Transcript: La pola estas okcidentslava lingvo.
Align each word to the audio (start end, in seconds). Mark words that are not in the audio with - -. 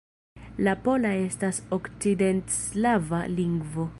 La 0.67 0.71
pola 0.87 1.11
estas 1.25 1.59
okcidentslava 1.79 3.23
lingvo. 3.39 3.89